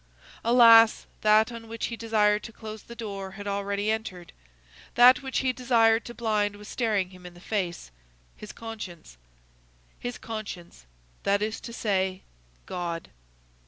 Alas! 0.43 1.05
That 1.21 1.51
on 1.51 1.67
which 1.67 1.85
he 1.85 1.95
desired 1.95 2.41
to 2.45 2.51
close 2.51 2.81
the 2.81 2.95
door 2.95 3.33
had 3.33 3.45
already 3.45 3.91
entered; 3.91 4.33
that 4.95 5.21
which 5.21 5.37
he 5.45 5.53
desired 5.53 6.05
to 6.05 6.15
blind 6.15 6.55
was 6.55 6.67
staring 6.67 7.11
him 7.11 7.23
in 7.23 7.35
the 7.35 7.39
face,—his 7.39 8.51
conscience. 8.51 9.17
His 9.99 10.17
conscience; 10.17 10.87
that 11.21 11.43
is 11.43 11.59
to 11.61 11.71
say, 11.71 12.23
God. 12.65 13.11